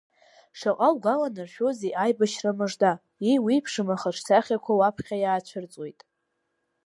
[0.57, 2.91] Шаҟа угәаланаршәозеи аибашьра мыжда,
[3.29, 5.99] еиуеиԥшым ахаҿсахьақәа уаԥхьа иаацәырҵуеит.